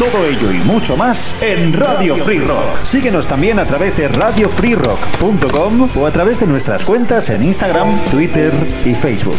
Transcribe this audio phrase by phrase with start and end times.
[0.00, 2.78] Todo ello y mucho más en Radio Free Rock.
[2.84, 8.50] Síguenos también a través de radiofreerock.com o a través de nuestras cuentas en Instagram, Twitter
[8.86, 9.36] y Facebook.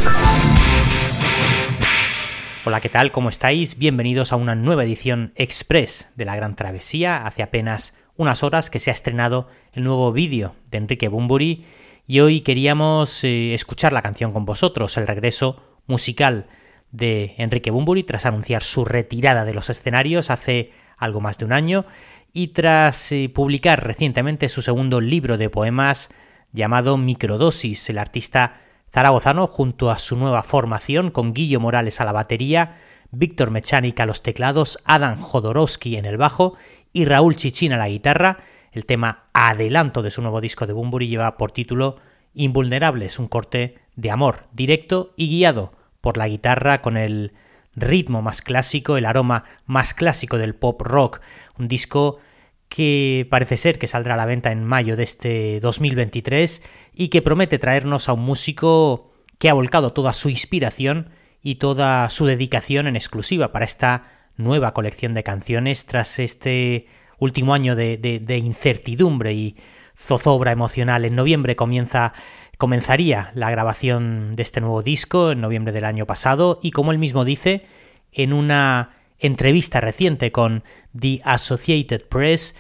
[2.64, 3.12] Hola, ¿qué tal?
[3.12, 3.80] ¿Cómo estáis?
[3.80, 7.26] Bienvenidos a una nueva edición express de La Gran Travesía.
[7.26, 11.66] Hace apenas unas horas que se ha estrenado el nuevo vídeo de Enrique Bumburi
[12.06, 16.46] y hoy queríamos eh, escuchar la canción con vosotros, el regreso musical
[16.92, 21.54] de Enrique Bumburi tras anunciar su retirada de los escenarios hace algo más de un
[21.54, 21.86] año
[22.34, 26.10] y tras eh, publicar recientemente su segundo libro de poemas
[26.52, 32.12] llamado Microdosis, el artista zaragozano junto a su nueva formación con Guillo Morales a la
[32.12, 32.78] batería,
[33.12, 36.56] Víctor Mechánica a los teclados, Adam Jodorowsky en el bajo
[36.94, 38.40] y Raúl Chichín a la guitarra,
[38.72, 41.98] el tema adelanto de su nuevo disco de Bumburi lleva por título
[42.34, 47.34] Invulnerables, un corte de amor directo y guiado por la guitarra con el
[47.76, 51.22] ritmo más clásico, el aroma más clásico del pop rock,
[51.58, 52.20] un disco
[52.68, 56.64] que parece ser que saldrá a la venta en mayo de este 2023
[56.94, 61.10] y que promete traernos a un músico que ha volcado toda su inspiración
[61.42, 64.06] y toda su dedicación en exclusiva para esta
[64.38, 66.88] nueva colección de canciones tras este
[67.20, 69.56] último año de, incertidumbre y
[69.96, 71.06] zozobra emocional.
[71.06, 72.14] En noviembre comienza,
[72.62, 77.00] comenzaría la grabación de este nuevo disco, en noviembre del año pasado, y como él
[77.00, 77.66] mismo dice,
[78.12, 80.64] en una entrevista reciente con
[80.96, 82.56] The Associated Press,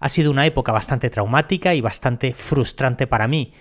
[0.00, 3.52] ha sido una época bastante traumática y bastante frustrante para mí,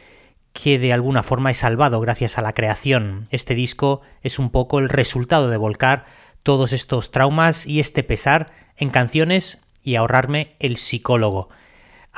[0.53, 3.27] que de alguna forma he salvado gracias a la creación.
[3.29, 6.05] Este disco es un poco el resultado de volcar
[6.43, 11.49] todos estos traumas y este pesar en canciones y ahorrarme el psicólogo.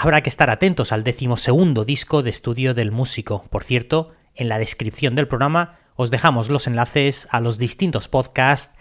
[0.02, 3.44] Habrá que estar atentos al decimosegundo disco de estudio del músico.
[3.50, 8.78] Por cierto, en la descripción del programa os dejamos los enlaces a los distintos podcasts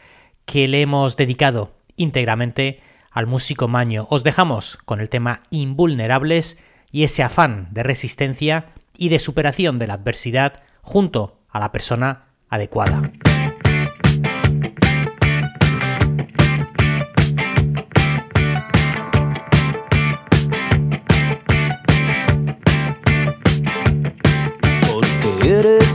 [0.46, 4.06] que le hemos dedicado íntegramente al músico maño.
[4.10, 6.56] Os dejamos con el tema Invulnerables
[6.92, 12.28] y ese afán de resistencia y de superación de la adversidad junto a la persona
[12.48, 13.10] adecuada.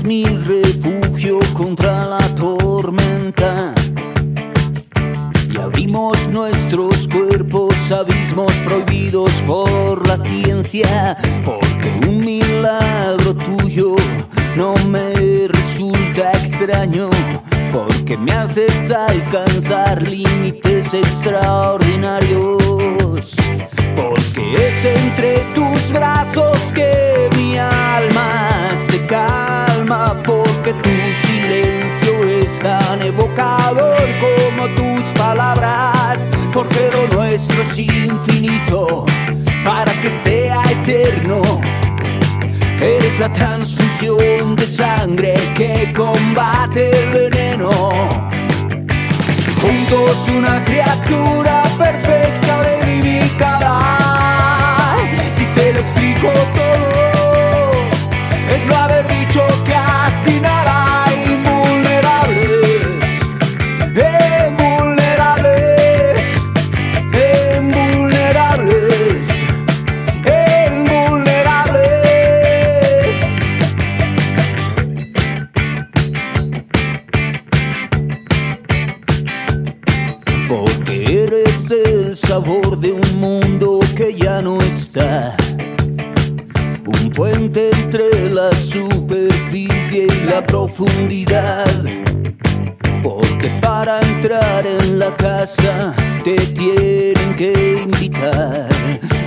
[0.03, 3.73] Mi refugio contra la tormenta.
[5.49, 11.15] Y abrimos nuestros cuerpos abismos prohibidos por la ciencia.
[11.45, 13.95] Porque un milagro tuyo
[14.57, 17.09] no me resulta extraño.
[17.71, 23.37] Porque me haces alcanzar límites extraordinarios.
[23.95, 28.52] Porque es entre tus brazos que mi alma
[30.81, 36.25] tu silencio es tan evocador como tus palabras.
[36.53, 39.05] Porque lo nuestro es infinito
[39.63, 41.41] para que sea eterno.
[42.79, 47.69] Eres la transfusión de sangre que combate el veneno.
[49.61, 53.97] Juntos una criatura perfecta verificada.
[55.31, 56.72] Si te lo explico todo,
[80.75, 85.35] Porque eres el sabor de un mundo que ya no está.
[86.85, 91.65] Un puente entre la superficie y la profundidad.
[93.03, 95.93] Porque para entrar en la casa
[96.23, 98.67] te tienen que invitar.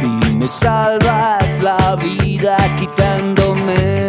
[0.03, 4.06] Y me salvas la vida quitándomela.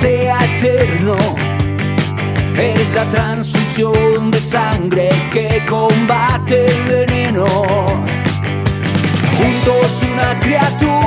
[0.00, 1.16] Sea eterno.
[2.56, 7.46] Eres la transfusión de sangre que combate el veneno.
[9.36, 10.97] Juntos una criatura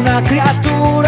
[0.00, 0.99] una creatura